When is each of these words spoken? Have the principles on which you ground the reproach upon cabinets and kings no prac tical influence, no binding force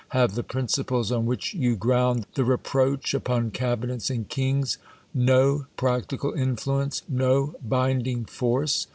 Have 0.17 0.33
the 0.33 0.41
principles 0.41 1.11
on 1.11 1.27
which 1.27 1.53
you 1.53 1.75
ground 1.75 2.25
the 2.33 2.43
reproach 2.43 3.13
upon 3.13 3.51
cabinets 3.51 4.09
and 4.09 4.27
kings 4.27 4.79
no 5.13 5.67
prac 5.77 6.07
tical 6.07 6.35
influence, 6.35 7.03
no 7.07 7.53
binding 7.63 8.25
force 8.25 8.87